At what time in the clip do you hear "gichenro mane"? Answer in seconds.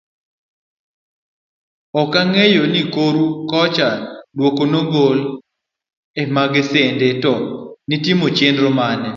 8.21-9.09